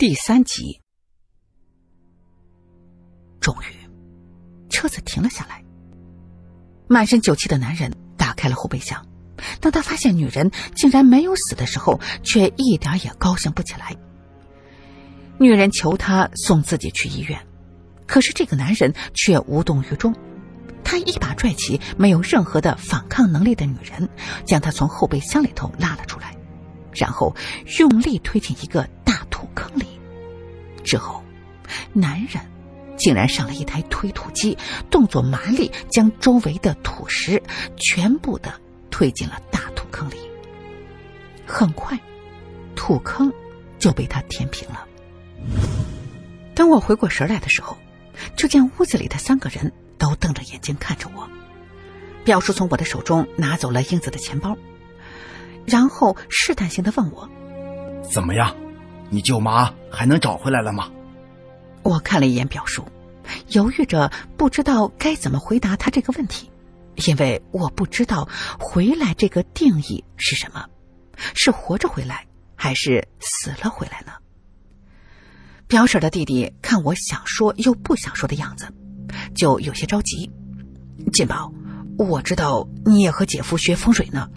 [0.00, 0.80] 第三集，
[3.38, 5.62] 终于，车子停了下来。
[6.88, 9.06] 满身酒气的男人打开了后备箱，
[9.60, 13.94] 当他发现女人竟然没有死的时候，却一点也高兴不起来。
[15.38, 17.38] 女人求他送自己去医院，
[18.06, 20.16] 可是这个男人却无动于衷。
[20.82, 24.08] 他一把拽起没有任何的反抗能力的女人，
[24.46, 26.34] 将她从后备箱里头拉了出来，
[26.94, 27.36] 然后
[27.78, 28.88] 用力推进一个
[29.40, 29.86] 土坑里。
[30.84, 31.24] 之后，
[31.94, 32.42] 男人
[32.98, 34.58] 竟然上了一台推土机，
[34.90, 37.42] 动作麻利，将周围的土石
[37.78, 38.52] 全部的
[38.90, 40.16] 推进了大土坑里。
[41.46, 41.98] 很快，
[42.76, 43.32] 土坑
[43.78, 44.86] 就被他填平了。
[46.54, 47.78] 当我回过神来的时候，
[48.36, 49.72] 就见屋子里的三个人。
[50.00, 51.28] 都瞪着眼睛看着我。
[52.24, 54.56] 表叔从我的手中拿走了英子的钱包，
[55.66, 57.28] 然后试探性的问我
[58.10, 58.56] ：“怎么样，
[59.10, 60.90] 你舅妈还能找回来了吗？”
[61.82, 62.84] 我看了一眼表叔，
[63.48, 66.50] 犹豫着不知道该怎么回答他这个问题，
[67.06, 70.66] 因为我不知道“回来”这个定义是什么，
[71.34, 74.12] 是活着回来还是死了回来呢？
[75.66, 78.72] 表婶的弟弟看我想说又不想说的样子。
[79.34, 80.30] 就有些着急，
[81.12, 81.52] 金宝，
[81.96, 84.28] 我知道你也和姐夫学风水呢，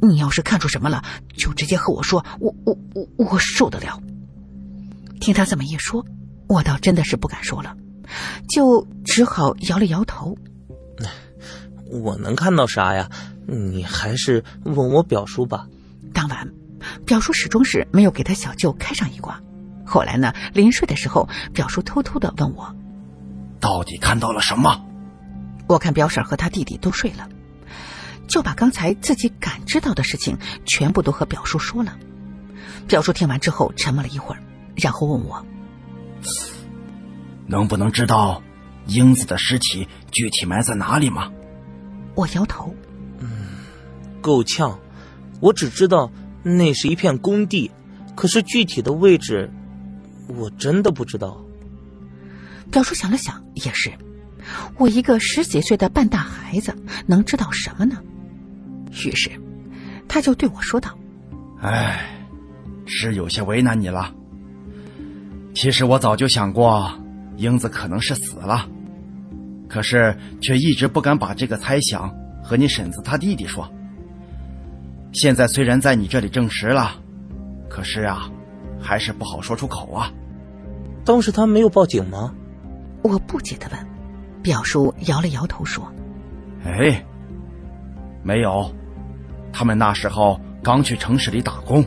[0.00, 1.02] 你要是看出什么了，
[1.36, 4.00] 就直接和我说，我我我我受得了。
[5.20, 6.04] 听他这么一说，
[6.48, 7.76] 我倒真的是不敢说了，
[8.48, 10.36] 就只好摇了摇头。
[11.90, 13.10] 我能看到啥呀？
[13.46, 15.68] 你还是问我表叔吧。
[16.12, 16.52] 当晚，
[17.04, 19.40] 表叔始终是没有给他小舅开上一卦。
[19.84, 22.74] 后来呢，临睡的时候，表叔偷偷的问我。
[23.60, 24.84] 到底看到了什么？
[25.68, 27.28] 我看表婶和他弟弟都睡了，
[28.26, 31.96] 就把刚才自己感知到的事情全部都和表叔说了。
[32.88, 34.42] 表叔听完之后沉默了一会儿，
[34.76, 35.44] 然后问我
[37.46, 38.42] ：“能不能知道
[38.86, 41.30] 英子的尸体具体埋在哪里吗？”
[42.14, 42.74] 我摇头
[43.20, 43.28] ：“嗯，
[44.20, 44.78] 够呛。
[45.40, 46.10] 我只知道
[46.42, 47.70] 那是一片工地，
[48.14, 49.50] 可是具体的位置，
[50.28, 51.42] 我真的不知道。”
[52.72, 53.92] 表叔想了想，也是，
[54.76, 56.74] 我一个十几岁的半大孩子
[57.06, 58.02] 能知道什么呢？
[58.92, 59.30] 于是，
[60.08, 60.96] 他就对我说道
[61.60, 62.26] ：“哎，
[62.86, 64.12] 是有些为难你了。
[65.56, 66.86] 其实我早就想过，
[67.38, 68.66] 英子可能是死了，
[69.66, 73.66] 可是却一直不敢把这个猜想和你婶子他弟弟说。
[75.14, 76.90] 现在虽然在你这里证实了，
[77.70, 78.30] 可是啊，
[78.78, 80.12] 还是不好说出口啊。
[81.06, 82.34] 当时他没有报警吗？”
[83.00, 83.86] 我不解的问，
[84.42, 85.90] 表叔摇了摇头说
[86.64, 87.02] ：“哎，
[88.22, 88.70] 没有，
[89.54, 91.82] 他们那时候刚去城市里打工，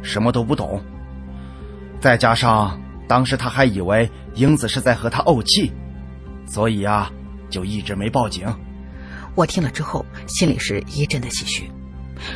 [0.00, 0.80] 什么都不懂。
[2.00, 2.80] 再加上
[3.10, 5.72] 当时他还以为英子是在和他怄气，
[6.46, 7.10] 所以啊，
[7.50, 8.46] 就一直没报警。”
[9.34, 11.68] 我听了之后，心里是一阵的唏嘘。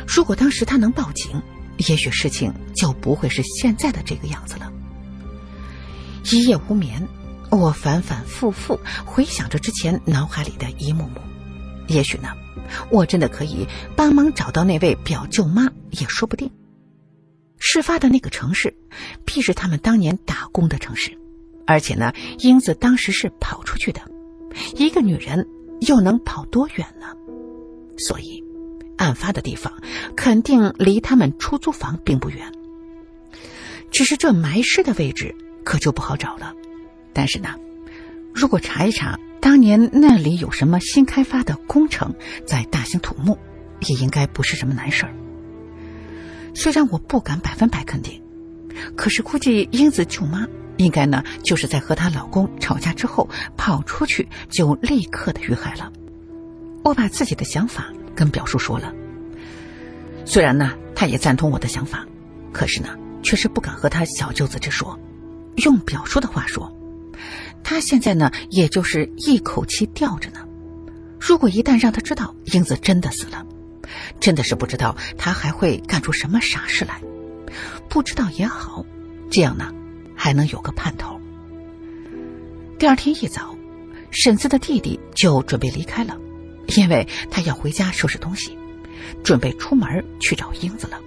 [0.05, 1.41] 如果当时他能报警，
[1.77, 4.69] 也许事情就不会是现在的这个样子了。
[6.29, 7.07] 一夜无眠。
[7.51, 11.21] 我反反复复回想着之前脑海里的一幕幕，
[11.87, 12.27] 也许呢，
[12.89, 13.65] 我真的可以
[13.95, 16.51] 帮忙找到那位表舅妈也说不定。
[17.67, 18.75] 事发的那个城市，
[19.25, 21.17] 必是他们当年打工的城市，
[21.65, 24.01] 而且呢，英子当时是跑出去的，
[24.75, 25.47] 一个女人
[25.81, 27.07] 又能跑多远呢？
[27.97, 28.43] 所以，
[28.97, 29.73] 案发的地方
[30.15, 32.51] 肯定离他们出租房并不远。
[33.89, 35.33] 只是这埋尸的位置
[35.63, 36.53] 可就不好找了。
[37.13, 37.55] 但是呢，
[38.31, 42.13] 如果查一查当年那里有什么新开发的工程
[42.45, 43.39] 在大兴土木，
[43.87, 45.15] 也应该不是什么难事儿。
[46.55, 48.19] 虽然我不敢百分百肯定，
[48.95, 55.91] 可是估计英子舅妈应该呢就是在和她老公吵架之后跑出去就立刻的遇害了。
[56.83, 58.93] 我把自己的想法跟表叔说了，
[60.25, 62.05] 虽然呢他也赞同我的想法，
[62.51, 62.89] 可是呢
[63.21, 64.97] 却是不敢和他小舅子直说。
[65.57, 66.71] 用表叔的话说。
[67.63, 70.39] 他现在呢，也就是一口气吊着呢。
[71.19, 73.43] 如果一旦让他知道英子真的死了，
[74.19, 76.99] 真的是不知道他还会干出什么傻事来。
[77.89, 78.85] 不知道也好，
[79.31, 79.71] 这样呢，
[80.15, 81.19] 还能有个盼头。
[82.77, 83.55] 第二天一早，
[84.11, 86.17] 婶子的弟弟就准备离开了，
[86.75, 88.57] 因为他要回家收拾东西，
[89.23, 90.99] 准备出门去找英子了。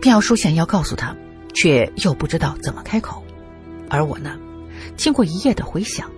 [0.00, 1.14] 表叔想要告诉他，
[1.54, 3.22] 却又不知道怎么开口，
[3.88, 4.36] 而我呢？
[4.96, 6.10] 经过一夜的回想，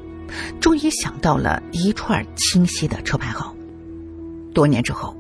[0.61, 3.55] 终于想到了一串清晰的车牌号。
[4.55, 5.15] 多年之后，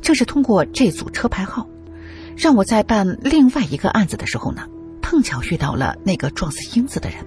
[0.00, 1.68] 正是通过这组车牌号，
[2.36, 4.66] 让我在办另外一个案子的时候呢，
[5.02, 7.18] 碰巧遇到了那个撞死英子的人，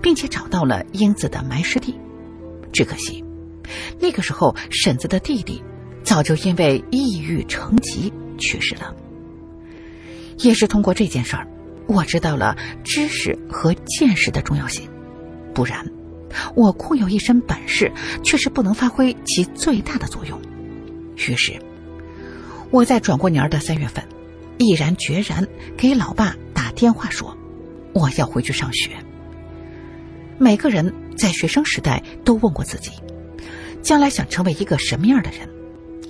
[0.00, 1.94] 并且找到了英子的埋尸地。
[2.72, 3.24] 只可惜，
[3.98, 5.62] 那个时候婶子的弟弟
[6.04, 8.94] 早就因为抑郁成疾去世了。
[10.38, 11.46] 也是通过这件事儿，
[11.86, 14.88] 我知道了知识和见识的重要性。
[15.52, 15.84] 不然，
[16.54, 20.40] 我空有一身本事，却是不能发挥其最大的作用。
[21.28, 21.60] 于是，
[22.70, 24.02] 我在转过年的三月份，
[24.58, 25.46] 毅然决然
[25.76, 27.36] 给老爸打电话说
[27.92, 28.90] ：“我要回去上学。”
[30.38, 32.90] 每个人在学生时代都问过自己，
[33.82, 35.48] 将来想成为一个什么样的人。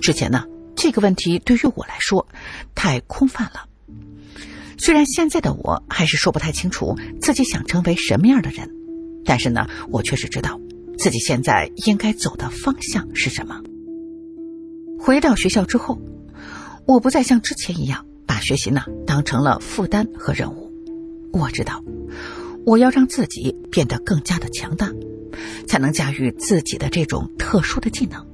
[0.01, 2.25] 之前呢，这个问题对于我来说
[2.73, 3.65] 太空泛了。
[4.77, 8.67] 虽然现在的我还是说不太清楚自己想成为什么样的人，
[9.25, 10.59] 但是呢，我确实知道
[10.97, 13.61] 自己现在应该走的方向是什么。
[15.03, 15.99] 回到学校之后，
[16.85, 20.71] 我不再像之前一样把学习呢当成了负担和任务。
[21.33, 21.83] 我知道，
[22.67, 24.91] 我要让自己变得更加的强大，
[25.67, 28.27] 才能驾驭自己的这种特殊的技能。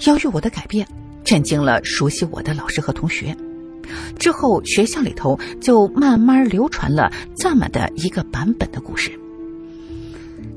[0.00, 0.88] 由于我的改变，
[1.22, 3.36] 震惊了熟悉我的老师和同学。
[4.18, 9.20] 之后，学校里头就慢慢流传了这么的一个版本的故事：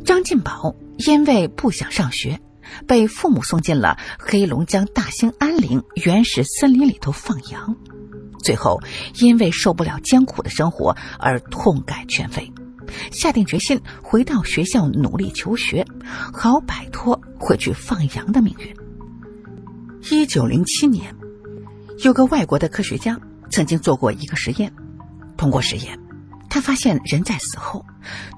[0.03, 2.39] 张进宝因为不想上学。
[2.88, 7.75] 被父母送进了黑龙江大兴安岭原始森林里头放羊，
[8.40, 8.80] 最后
[9.16, 12.52] 因为受不了艰苦的生活而痛改前非，
[13.12, 15.86] 下定决心回到学校努力求学，
[16.34, 18.75] 好摆脱回去放羊的命运。
[20.10, 21.14] 一九零七年，
[22.04, 23.19] 有个外国的科学家
[23.50, 24.72] 曾经做过一个实验，
[25.36, 26.00] 通过实验，
[26.50, 27.86] 他发现人在死后，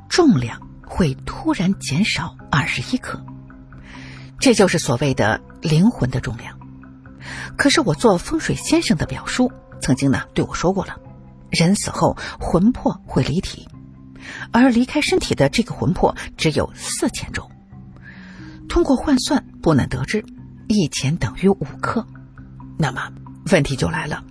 [0.09, 3.23] 重量会突然减少二十一克。
[4.39, 6.57] 这就是所谓的灵魂的重量。
[7.57, 9.51] 可是我做风水先生的表叔
[9.81, 10.97] 曾经呢对我说过了，
[11.49, 13.67] 人死后魂魄会离体，
[14.51, 17.49] 而离开身体的这个魂魄只有四千重。
[18.69, 20.23] 通过换算不难得知，
[20.67, 22.05] 一钱等于五克。
[22.77, 23.11] 那么
[23.51, 24.23] 问题就来了，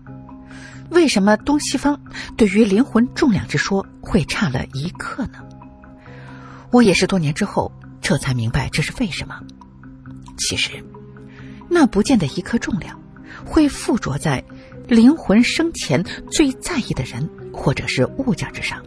[0.90, 2.00] 为什么东西方
[2.36, 5.44] 对于灵魂重量之说会差了一克呢？
[6.70, 9.42] 我也是多年之后这才明白这是为什么。
[10.38, 10.84] 其实，
[11.68, 13.02] 那不见的一颗重量，
[13.44, 14.42] 会附着在
[14.86, 18.82] 灵魂生前最在意的人或者是物件之上，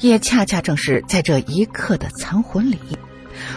[0.00, 2.78] 也恰恰正是在这一刻的残魂里，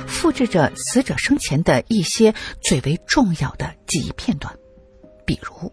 [0.06, 4.54] 复制着死者生前的一些最为重要的记忆片段，
[5.26, 5.72] 比如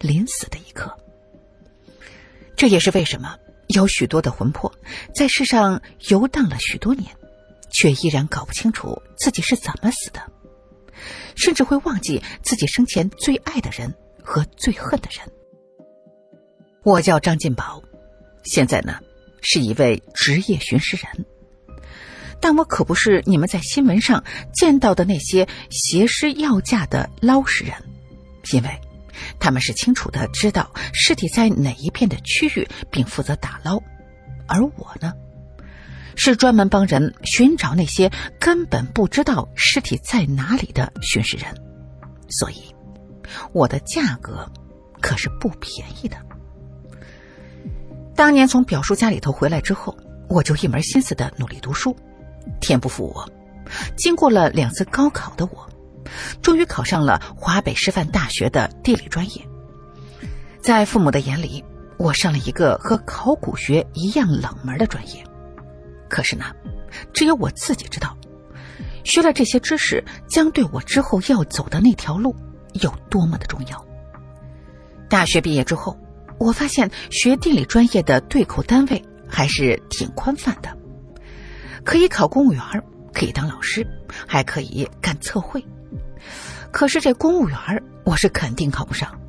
[0.00, 0.96] 临死的一刻。
[2.56, 3.36] 这也是为什么
[3.66, 4.72] 有许多的魂魄
[5.14, 7.10] 在世上游荡了许多年，
[7.72, 10.22] 却依然搞不清楚自己是怎么死的。
[11.34, 15.30] 甚至会忘记自己生前最爱的人和最恨的人。
[16.82, 17.82] 我叫张进宝，
[18.44, 18.98] 现在呢
[19.40, 21.24] 是一位职业寻尸人，
[22.40, 24.22] 但我可不是你们在新闻上
[24.52, 27.74] 见到的那些挟尸要价的捞尸人，
[28.52, 28.68] 因为
[29.38, 33.82] 他们是清楚的知道尸体在哪一片的区域，并负责打捞，
[34.46, 35.12] 而我呢。
[36.16, 41.54] 是专门帮人寻找那些根本不知道尸体在哪里的寻尸人，
[42.28, 42.62] 所以
[43.52, 44.50] 我的价格
[45.00, 46.16] 可是不便宜的。
[48.14, 49.96] 当年从表叔家里头回来之后，
[50.28, 51.94] 我就一门心思的努力读书。
[52.60, 53.28] 天不负我，
[53.96, 55.68] 经过了两次高考的我，
[56.40, 59.42] 终于考上了华北师范大学的地理专业。
[60.60, 61.64] 在父母的眼里，
[61.98, 65.24] 我上了一个和考古学一样冷门的专业。
[66.08, 66.44] 可是呢，
[67.12, 68.16] 只有我自己知道，
[69.04, 72.34] 学了这些知识将对我之后要走的那条路
[72.74, 73.84] 有多么的重要。
[75.08, 75.98] 大学毕业之后，
[76.38, 80.76] 我发现学地理专业的对口单位还是挺宽泛的，
[81.84, 82.62] 可以考公务员，
[83.12, 83.86] 可以当老师，
[84.26, 85.64] 还可以干测绘。
[86.72, 87.58] 可是这公务员
[88.04, 89.20] 我是肯定考不上，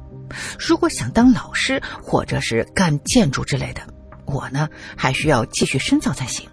[0.57, 3.81] 如果想当老师或者是干建筑之类的，
[4.25, 6.49] 我呢还需要继续深造才行。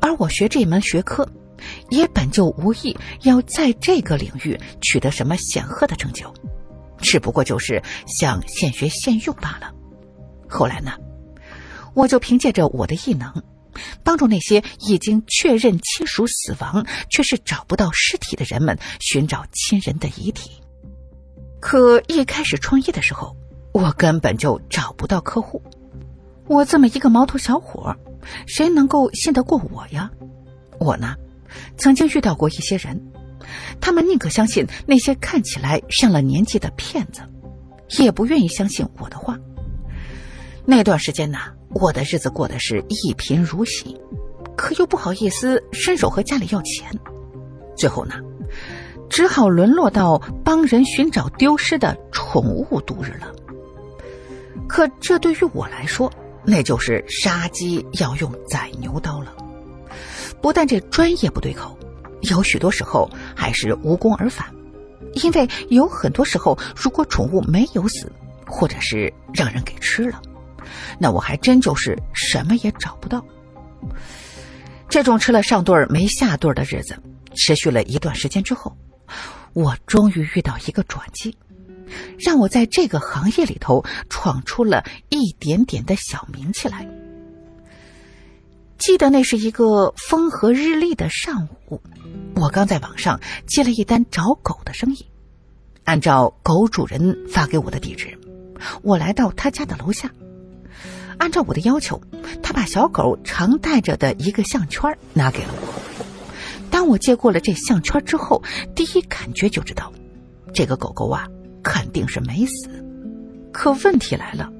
[0.00, 1.28] 而我学这门学科，
[1.90, 6.32] 也本就无意要在这个领域取得什么显赫的成就，
[6.98, 9.72] 只不过就是想现学现用罢了。
[10.48, 10.92] 后来呢，
[11.94, 13.42] 我就凭借着我的异能，
[14.04, 20.50] 帮助那些已经确认亲属死亡却是找不到尸体的人们寻找亲人的遗体。
[21.58, 23.36] 可一开始创业的时候，
[23.72, 25.60] 我根本就找不到客户。
[26.46, 27.96] 我这么一个毛头小伙。
[28.46, 30.10] 谁能够信得过我呀？
[30.78, 31.14] 我呢，
[31.76, 33.00] 曾经遇到过一些人，
[33.80, 37.22] 他们宁可相信那些看起来上了年纪的骗子，
[38.02, 39.38] 也不愿意相信我的话。
[40.64, 41.38] 那段时间呢，
[41.70, 43.98] 我的日子过得是一贫如洗，
[44.56, 46.90] 可又不好意思伸手和家里要钱，
[47.76, 48.16] 最后呢，
[49.08, 53.32] 只好沦落到帮人寻找丢失的宠物度日了。
[54.68, 56.12] 可这对于我来说，
[56.46, 59.34] 那就是杀鸡要用宰牛刀了。
[60.40, 61.76] 不但这专业不对口，
[62.22, 64.46] 有许多时候还是无功而返。
[65.14, 68.12] 因为有很多时候，如果宠物没有死，
[68.46, 70.20] 或者是让人给吃了，
[70.98, 73.24] 那我还真就是什么也找不到。
[74.88, 76.96] 这种吃了上顿没下顿的日子，
[77.34, 78.76] 持续了一段时间之后，
[79.52, 81.36] 我终于遇到一个转机，
[82.18, 86.88] 让我在这个行业里头闯出了一点点的小名气来。
[88.78, 91.80] 记得那是一个风和日丽的上午，
[92.34, 95.06] 我刚在网上接了一单找狗的生意。
[95.84, 98.18] 按照狗主人发给我的地址，
[98.82, 100.10] 我来到他家的楼下。
[101.16, 102.02] 按照我的要求，
[102.42, 105.86] 他把小狗常带着的一个项圈拿给了我。
[106.70, 108.42] 当我接过了这项圈之后，
[108.74, 109.90] 第一感觉就知道，
[110.52, 111.26] 这个狗狗啊
[111.66, 112.68] 肯定是没死。
[113.52, 114.52] 可问题来了，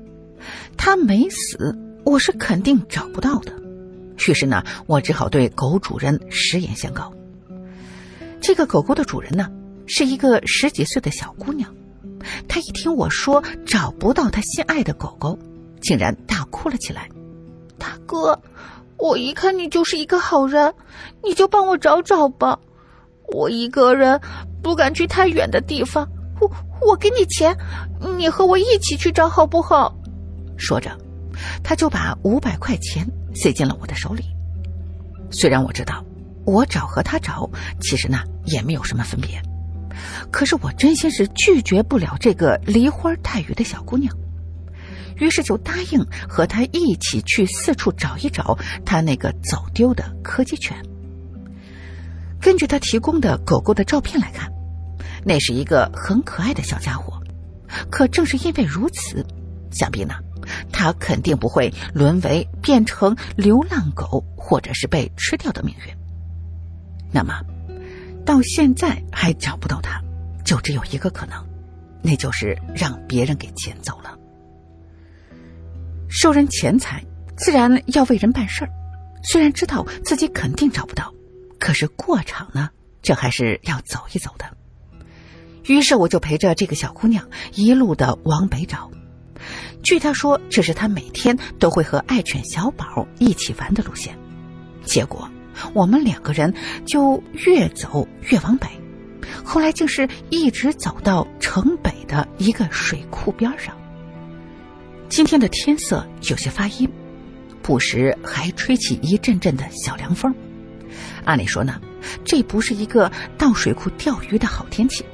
[0.77, 3.53] 它没死，我是肯定找不到的。
[4.19, 7.13] 于是呢，我只好对狗主人实言相告。
[8.41, 9.49] 这个狗狗的主人呢，
[9.87, 11.73] 是一个十几岁的小姑娘。
[12.49, 15.39] 她一听我说找不到她心爱的狗狗，
[15.81, 17.09] 竟然大哭了起来。
[17.79, 18.43] 大哥，
[18.97, 20.75] 我一看你就是一个好人，
[21.23, 22.59] 你就帮我找找吧。
[23.29, 24.21] 我一个人
[24.61, 26.09] 不敢去太远的地方，
[26.87, 27.57] 我给你钱，
[28.17, 29.93] 你和我一起去找好不好？
[30.57, 30.97] 说着，
[31.63, 33.07] 他就把五百块钱。
[33.35, 34.25] 塞进了我的手里。
[35.31, 36.03] 虽然我知道，
[36.47, 37.51] 我找和他找
[37.83, 39.43] 其实呢也没有什么分别，
[40.31, 44.11] 可是我真心是拒绝不了这个梨花带雨的小姑娘，
[45.17, 50.75] 于是就答应和她一起去四处找一找她那个走丢的柯基犬。
[52.41, 54.51] 根据他提供的狗狗的照片来看，
[55.29, 57.21] 那是一个很可爱的小家伙。
[57.91, 59.27] 可正是因为如此，
[59.73, 60.15] 想必呢。
[60.71, 65.93] 他肯定不会沦为变成流浪狗，或者是被吃掉的命运。
[67.11, 67.43] 那么，
[68.25, 70.01] 到现在还找不到他，
[70.45, 71.45] 就只有一个可能，
[72.01, 74.17] 那就是让别人给捡走了。
[76.09, 77.05] 收人钱财，
[77.37, 78.71] 自然要为人办事儿。
[79.25, 81.13] 虽然知道自己肯定找不到，
[81.59, 82.71] 可是过场呢，
[83.03, 84.47] 这还是要走一走的。
[85.67, 88.91] 于是我就陪着这个小姑娘一路的往北找。
[89.83, 94.17] 据她说，这是她每天都会和爱犬小宝一起玩的路线。
[94.85, 95.29] 结果，
[95.75, 96.53] 我们两个人
[96.85, 98.69] 就越走越往北，
[99.45, 103.77] 后来竟是一直走到城北的一个水库边上。
[105.09, 106.89] 今天的天色有些发阴，
[107.63, 110.35] 不时还吹起一阵阵的小凉风。
[111.25, 111.81] 按理说呢，
[112.25, 115.05] 这不是一个到水库钓鱼的好天气。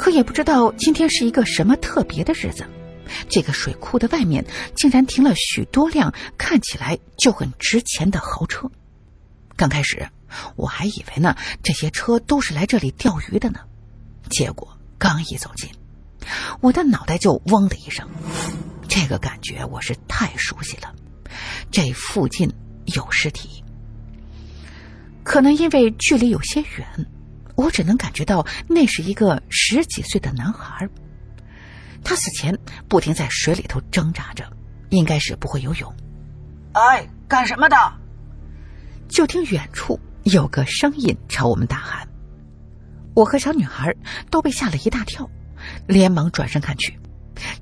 [0.00, 2.64] 可也不知道今天是一个什么特别的日子。
[3.28, 4.42] 这个水库的外面
[4.74, 8.70] 竟然停了许多辆看起来就很值钱的豪车。
[9.56, 10.08] 刚开始
[10.56, 13.60] 我还以为呢这些车都是来这里钓鱼的呢，
[14.30, 15.68] 结果刚一走近，
[16.62, 18.08] 我的脑袋就嗡的一声。
[18.88, 20.94] 这个感觉我是太熟悉了，
[21.70, 22.50] 这附近
[22.86, 23.62] 有尸体。
[25.22, 27.06] 可能因为距离有些远，
[27.60, 30.88] 我只能感觉到那是一个十几岁的男孩。
[32.02, 34.50] 他死前不停在水里头挣扎着，
[34.88, 35.94] 应该是不会游泳。
[36.72, 37.76] 哎，干什么的？
[39.10, 42.08] 就听远处有个声音朝我们大喊。
[43.14, 43.94] 我和小女孩
[44.30, 45.28] 都被吓了一大跳，
[45.86, 46.98] 连忙转身看去，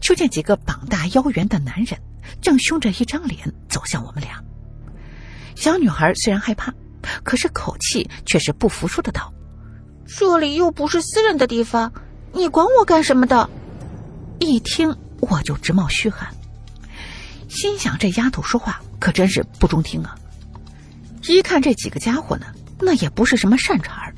[0.00, 1.98] 就见几个膀大腰圆的男人
[2.40, 4.40] 正凶着一张脸走向我们俩。
[5.56, 6.72] 小女孩虽然害怕，
[7.24, 9.32] 可是口气却是不服输的道
[10.08, 11.92] ：“这里又不是私人的地方，
[12.32, 13.48] 你管我干什么的？”
[14.40, 16.28] 一听我就直冒虚汗，
[17.48, 20.16] 心想这丫头说话可真是不中听啊！
[21.26, 22.46] 一看这几个家伙呢，
[22.80, 24.14] 那也不是什么善茬儿，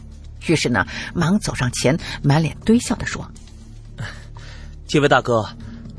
[0.46, 3.28] 于是呢，忙走上前，满脸堆笑的说
[4.86, 5.44] ：“几位大哥，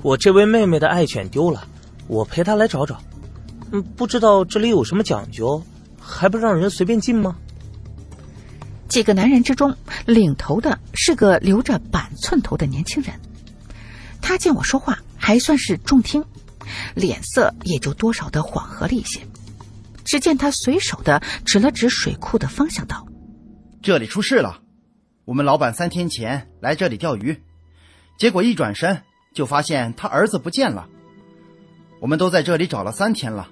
[0.02, 1.68] 我这位妹妹的爱犬丢了，
[2.08, 3.02] 我陪她来找找。
[3.72, 5.62] 嗯，不知道这里有什么讲究，
[6.00, 7.36] 还不让人随便进吗？”
[8.92, 9.74] 几个男人之中，
[10.06, 13.18] 领头的是个留着板寸头的年轻人。
[14.22, 16.22] 他见我说话还算是中听，
[16.94, 19.22] 脸色也就多少的缓和了一些。
[20.04, 23.08] 只见他随手的指了指水库的方向，道
[23.82, 24.60] ：“这里出事了，
[25.24, 27.42] 我们老板三天前来这里钓鱼，
[28.18, 30.90] 结果一转身就发现他儿子不见了。
[32.02, 33.48] 我们都在这里找了三天了，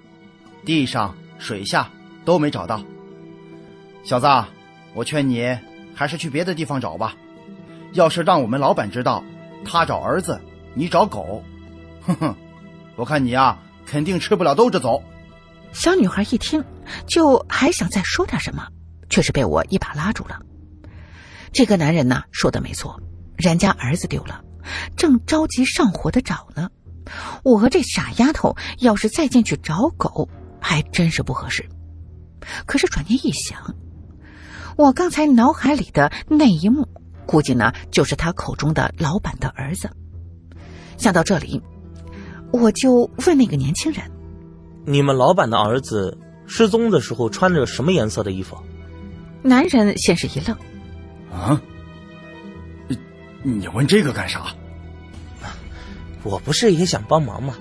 [0.65, 1.89] 地上、水下
[2.25, 2.83] 都没找到。
[4.03, 4.27] 小子，
[4.93, 5.57] 我劝你
[5.93, 7.15] 还是去别的地方找吧。
[7.93, 9.23] 要是让我们老板知道
[9.65, 10.39] 他找儿子，
[10.73, 11.43] 你找狗，
[12.01, 12.35] 哼哼，
[12.95, 15.01] 我看你呀，肯定吃不了兜着走。
[15.71, 16.63] 小女孩一听，
[17.07, 18.67] 就还想再说点什么，
[19.09, 20.39] 却是被我一把拉住了。
[21.51, 22.99] 这个男人呢，说的没错，
[23.35, 24.43] 人家儿子丢了，
[24.95, 26.69] 正着急上火的找呢。
[27.43, 30.29] 我和这傻丫头要是再进去找狗，
[30.61, 31.67] 还真是不合适。
[32.67, 33.75] 可是转念一想，
[34.79, 36.87] 我刚才脑海里的那一幕，
[37.25, 39.89] 估计呢就是他口中的老板的儿子。
[40.95, 41.61] 想到这里，
[42.53, 44.09] 我就问那个年轻人
[44.87, 46.17] ：“你们老板的儿子
[46.47, 48.57] 失踪的时候穿着什么颜色的衣服？”
[49.43, 50.57] 男人先是一愣。
[51.29, 51.61] 啊！
[53.43, 54.45] 你问这个干啥？
[56.23, 57.53] 我不是也想帮忙吗？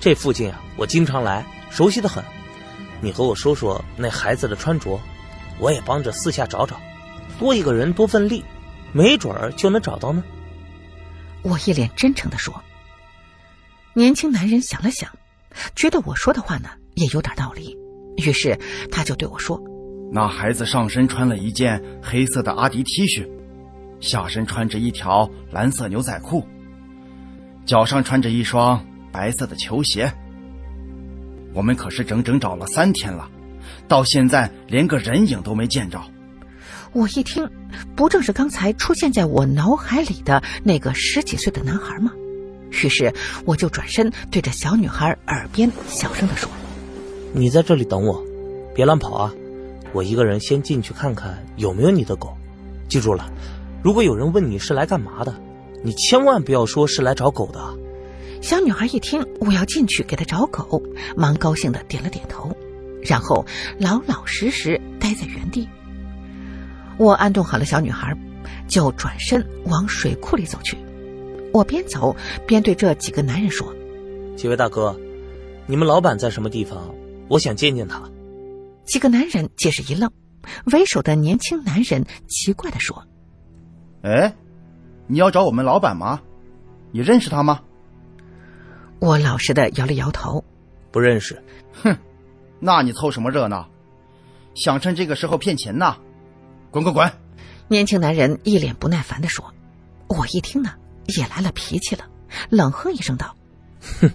[0.00, 2.24] 这附近啊，我经常来，熟悉的很。
[3.02, 4.98] 你和我说说那孩子的穿着，
[5.58, 6.80] 我也帮着四下找找。
[7.38, 8.44] 多一个人多份力，
[8.92, 10.24] 没准儿就能找到呢。
[11.42, 12.62] 我一脸真诚的说。
[13.92, 15.10] 年轻男人想了想，
[15.74, 17.76] 觉得我说的话呢也有点道理，
[18.16, 18.58] 于是
[18.90, 19.62] 他就对我说。
[20.12, 23.28] 那孩子上身穿了一件黑色的阿迪 T 恤，
[24.00, 26.46] 下身穿着一条蓝色牛仔裤，
[27.64, 30.12] 脚上穿着一双白色的球鞋。
[31.52, 33.28] 我们可是整整找了三天了，
[33.88, 36.00] 到现在连个人影都没见着。
[36.92, 37.48] 我一听，
[37.94, 42.12] 不正是刚才出现在我脑海里的那个十几岁的男孩吗？
[42.70, 43.12] 于是
[43.44, 46.50] 我就转身对着小女孩耳边小声的说
[47.32, 48.22] ：“你在这里等我，
[48.74, 49.34] 别乱跑啊。”
[49.92, 52.36] 我一个人先进去看看有没有你的狗，
[52.88, 53.30] 记住了，
[53.82, 55.34] 如果有人问你是来干嘛的，
[55.82, 57.60] 你千万不要说是来找狗的。
[58.42, 60.82] 小女孩一听我要进去给她找狗，
[61.16, 62.54] 忙高兴的点了点头，
[63.06, 63.46] 然后
[63.78, 65.68] 老老实实待在原地。
[66.98, 68.16] 我安顿好了小女孩，
[68.66, 70.76] 就转身往水库里走去。
[71.52, 72.14] 我边走
[72.46, 73.74] 边对这几个男人说
[74.36, 74.98] ：“几位大哥，
[75.66, 76.94] 你们老板在什么地方？
[77.28, 78.02] 我想见见他。”
[78.84, 80.10] 几个男人皆是一愣，
[80.72, 83.04] 为首的年轻男人奇怪的说
[84.02, 84.34] ：“哎，
[85.06, 86.20] 你要找我们老板吗？
[86.92, 87.60] 你认识他吗？”
[89.00, 90.44] 我老实的摇了摇头，
[90.90, 91.42] 不认识。
[91.82, 91.96] 哼，
[92.60, 93.68] 那你凑什么热闹？
[94.54, 95.96] 想趁这个时候骗钱呢？
[96.70, 97.10] 滚滚滚！
[97.68, 99.44] 年轻男人一脸不耐烦的说。
[100.08, 100.70] 我一听呢，
[101.06, 102.04] 也来了脾气了，
[102.48, 103.34] 冷哼一声道
[104.00, 104.10] ：“哼，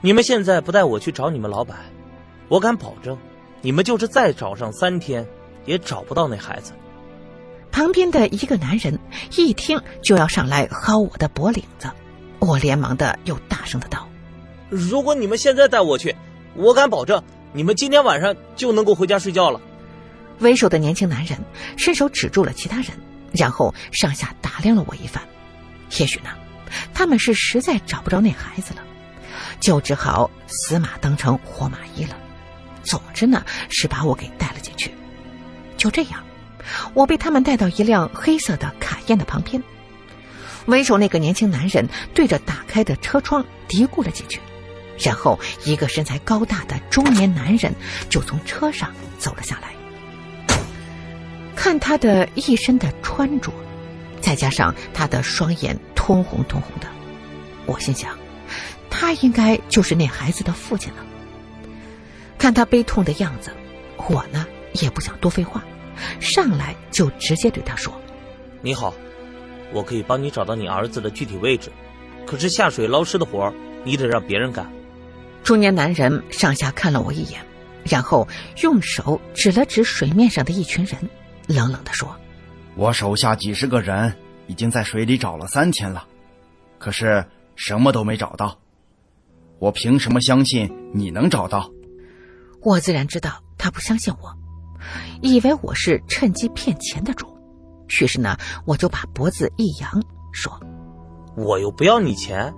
[0.00, 1.78] 你们现在不带我去找你们老板，
[2.48, 3.16] 我敢保证。”
[3.64, 5.24] 你们就是再找上三天，
[5.66, 6.72] 也找不到那孩子。
[7.70, 8.98] 旁边的一个男人
[9.36, 11.88] 一听就要上来薅我的脖领子，
[12.40, 14.08] 我连忙的又大声的道
[14.68, 16.14] ：“如果你们现在带我去，
[16.54, 19.60] 我敢保证你们今天晚上就能够回家睡觉了。”
[20.40, 21.38] 为首的年轻男人
[21.76, 22.88] 伸手指住了其他人，
[23.32, 25.22] 然后上下打量了我一番。
[25.98, 26.30] 也许呢，
[26.92, 28.82] 他们是实在找不着那孩子了，
[29.60, 32.16] 就只好死马当成活马医了。
[32.82, 34.92] 总之呢，是把我给带了进去。
[35.76, 36.24] 就这样，
[36.94, 39.62] 我被他们带到一辆黑色的卡宴的旁边。
[40.66, 44.40] 为首那个年轻男人对着打开的车窗嘀咕了几句，
[45.02, 47.74] 然后一个身材高大的中年男人
[48.08, 49.68] 就从车上走了下来。
[51.56, 53.52] 看他的一身的穿着，
[54.20, 56.88] 再加上他的双眼通红通红的，
[57.66, 58.18] 我心想，
[58.90, 60.98] 他应该就是那孩子的父亲了。
[62.36, 63.52] 看他悲痛的样子，
[64.08, 65.62] 我呢也不想多废话，
[66.18, 67.94] 上来就直接对他说
[68.60, 68.92] ：“你好，
[69.72, 71.70] 我可以帮你找到你儿子的具体位置，
[72.26, 73.52] 可是下水捞尸的活
[73.84, 74.68] 你得让别人干。”
[75.42, 77.44] 中年男人上下看了我一眼，
[77.84, 78.26] 然后
[78.62, 80.96] 用手指了指水面上的一群人，
[81.48, 82.08] 冷冷地说
[82.76, 84.14] ：“我手下几十个人
[84.46, 86.06] 已经在水里找了三天了，
[86.78, 87.24] 可是
[87.56, 88.56] 什么都没找到，
[89.58, 91.68] 我凭什么相信你能找到？”
[92.62, 94.32] 我自然知道他不相信我，
[95.20, 97.26] 以为我是趁机骗钱的主，
[98.00, 100.00] 于是呢，我就把脖子一扬，
[100.30, 100.60] 说
[101.36, 102.54] ：“我又不要你钱，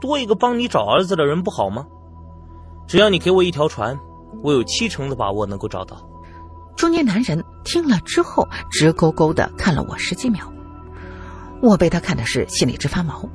[0.00, 1.88] 多一个帮你找儿子的人不好吗？
[2.90, 3.96] 只要你给我一条船，
[4.42, 6.10] 我有七成的把握能够找到。”
[6.74, 10.52] 中年男人听了之后，直勾勾的看了我十几秒，
[11.62, 13.28] 我被他看的是心里直发毛。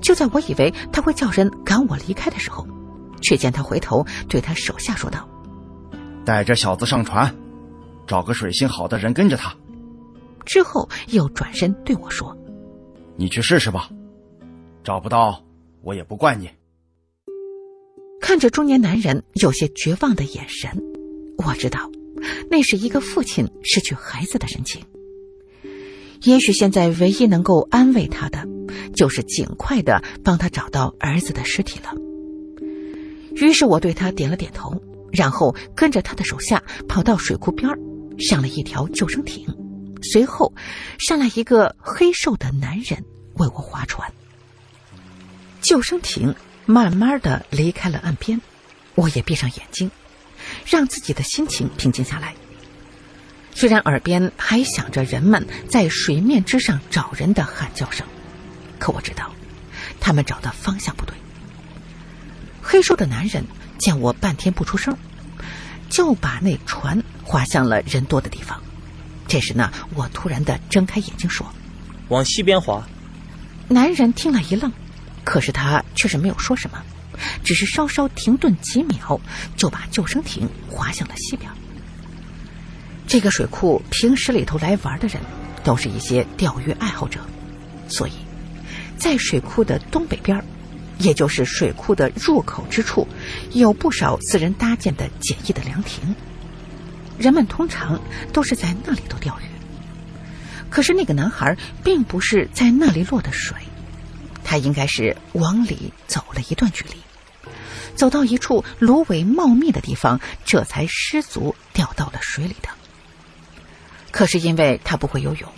[0.00, 2.66] 就在我以为他会叫人赶我离开的时候，
[3.22, 5.28] 却见他回头对他手下说道。
[6.24, 7.32] 带着小子上船，
[8.08, 9.54] 找个水性好的人跟着他。
[10.44, 12.36] 之后又转身对我说
[13.14, 13.88] ：“你去试试吧，
[14.82, 15.44] 找不到
[15.80, 16.50] 我也不怪你。”
[18.20, 20.70] 看着中年男人有些绝望的眼神，
[21.38, 21.90] 我知道，
[22.50, 24.82] 那是一个父亲失去孩子的神情。
[26.22, 28.46] 也许现在唯一能够安慰他的，
[28.94, 31.94] 就是尽快的帮他找到儿子的尸体了。
[33.36, 34.80] 于是我对他点了点头，
[35.10, 37.68] 然后跟着他的手下跑到水库边
[38.18, 39.46] 上了一条救生艇，
[40.02, 40.52] 随后
[40.98, 43.02] 上来一个黑瘦的男人
[43.36, 44.12] 为我划船。
[45.62, 46.34] 救生艇
[46.66, 48.40] 慢慢的离开了岸边，
[48.94, 49.90] 我也闭上眼睛，
[50.66, 52.34] 让自己的心情平静下来。
[53.52, 58.06] 虽然耳边还响着人们在水面之上找人的喊叫声，
[58.78, 59.34] 可我知道，
[60.00, 61.14] 他们找的方向不对。
[62.62, 63.44] 黑瘦的男人
[63.78, 64.96] 见我半天不出声，
[65.88, 68.62] 就把那船划向了人多的地方。
[69.26, 71.46] 这时呢，我突然的睁开眼睛说
[72.08, 72.86] ：“往西边划。”
[73.68, 74.72] 男人听了一愣，
[75.30, 76.82] 可是他却是没有说什么，
[77.44, 79.20] 只是稍稍停顿几秒，
[79.56, 81.48] 就把救生艇划向了西边。
[83.06, 85.22] 这个水库平时里头来玩的人，
[85.62, 87.20] 都是一些钓鱼爱好者，
[87.86, 88.12] 所以，
[88.98, 90.44] 在水库的东北边，
[90.98, 93.06] 也就是水库的入口之处，
[93.52, 96.12] 有不少私人搭建的简易的凉亭。
[97.20, 99.44] 人们通常都是在那里头钓鱼。
[100.68, 103.56] 可是那个男孩并不是在那里落的水，
[104.44, 106.96] 他应该是往里走了一段距离，
[107.94, 112.68] 走到一处芦苇茂密的地方，这才失足掉到了水里的。
[114.10, 115.52] 可是因为他不会游泳，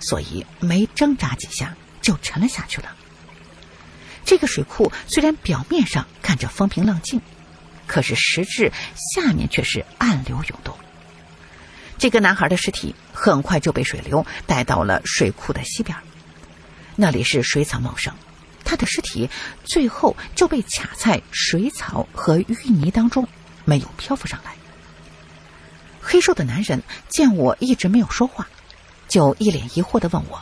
[0.00, 2.94] 所以没挣扎几下就沉了下去了。
[4.24, 7.20] 这个水库虽然表面上看着风平浪静，
[7.86, 10.76] 可是实质下面却是暗流涌动。
[11.98, 15.96] 这个男孩的尸体很快就被水流带到了水库的西边，
[16.94, 18.14] 那里是水草茂盛，
[18.68, 19.30] 他的尸体
[19.64, 23.26] 最后就被卡在水草和淤泥当中，
[23.64, 24.52] 没有漂浮上来。
[26.02, 28.46] 黑瘦的男人见我一直没有说话，
[29.08, 30.38] 就一脸疑惑的问我：“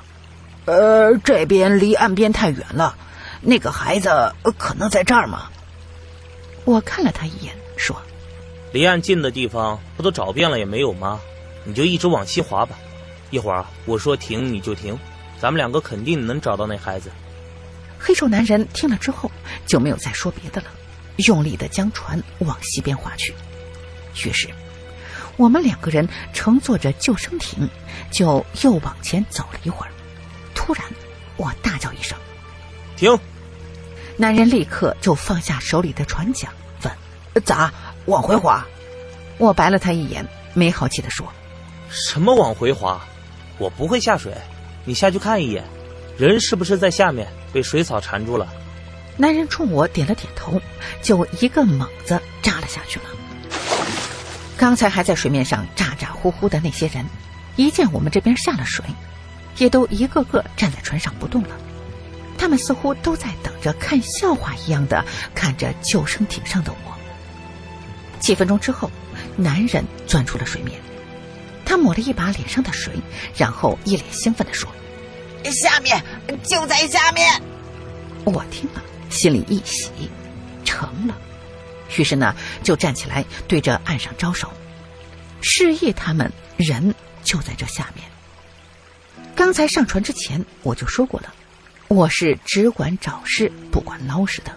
[0.66, 2.96] 呃，这边离岸边太远了，
[3.42, 5.48] 那个孩子可能在这儿吗？”
[6.66, 7.96] 我看了他一眼，说
[8.74, 11.20] ：“离岸近的地方不都找遍了也没有吗？
[11.62, 12.76] 你就一直往西滑吧，
[13.30, 14.98] 一会儿我说停你就停，
[15.40, 17.08] 咱们两个肯定能找到那孩子。”
[17.98, 19.30] 黑瘦男人听了之后
[19.66, 20.68] 就没有再说别的了，
[21.16, 23.34] 用力的将船往西边划去，
[24.24, 24.48] 于是。
[25.36, 27.68] 我们两个人乘坐着救生艇，
[28.10, 29.92] 就又往前走了一会儿。
[30.54, 30.82] 突然，
[31.36, 32.16] 我大叫一声
[32.96, 33.18] ：“停！”
[34.16, 36.50] 男人立刻就放下手里的船桨，
[36.82, 37.70] 问：“咋
[38.06, 38.66] 往回划？”
[39.36, 41.30] 我白了他一眼，没好气的说
[41.90, 43.06] ：“什么往回划？
[43.58, 44.32] 我不会下水，
[44.86, 45.62] 你下去看一眼，
[46.18, 48.48] 人是不是在下面被水草缠住了？”
[49.18, 50.60] 男人冲我点了点头，
[51.00, 53.04] 就一个猛子扎了下去了。
[54.56, 57.04] 刚才还在水面上咋咋呼呼的那些人，
[57.56, 58.84] 一见我们这边下了水，
[59.58, 61.48] 也都一个个站在船上不动了。
[62.38, 65.02] 他们似乎都在等着看笑话一样的
[65.34, 66.96] 看着救生艇上的我。
[68.20, 68.90] 几分钟之后，
[69.36, 70.78] 男人钻出了水面，
[71.64, 72.92] 他抹了一把脸上的水，
[73.34, 74.70] 然后一脸兴奋的说
[75.50, 76.02] ：“下面
[76.42, 77.42] 就在下面。”
[78.24, 79.90] 我听了，心里一喜，
[80.64, 81.16] 成了。
[81.96, 84.52] 于是呢，就站起来对着岸上招手，
[85.40, 88.04] 示意他们人就在这下面。
[89.36, 91.32] 刚才上船之前我就说过了，
[91.88, 94.52] 我是只管找事不管捞事的。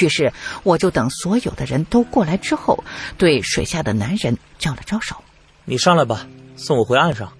[0.00, 0.32] 于是
[0.64, 2.82] 我就等所有的人都过来之后，
[3.16, 5.22] 对水下的男人招了招手
[5.64, 7.32] ：“你上来吧，送我回岸上。”